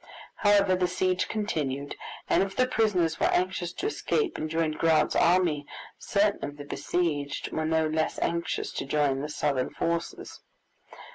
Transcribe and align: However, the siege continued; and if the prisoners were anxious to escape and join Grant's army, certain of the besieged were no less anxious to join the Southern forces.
However, 0.37 0.75
the 0.75 0.87
siege 0.87 1.27
continued; 1.27 1.95
and 2.27 2.41
if 2.41 2.55
the 2.55 2.65
prisoners 2.65 3.19
were 3.19 3.27
anxious 3.27 3.71
to 3.73 3.85
escape 3.85 4.35
and 4.35 4.49
join 4.49 4.71
Grant's 4.71 5.15
army, 5.15 5.67
certain 5.99 6.43
of 6.43 6.57
the 6.57 6.65
besieged 6.65 7.51
were 7.51 7.65
no 7.65 7.85
less 7.85 8.17
anxious 8.17 8.71
to 8.71 8.85
join 8.85 9.21
the 9.21 9.29
Southern 9.29 9.69
forces. 9.69 10.41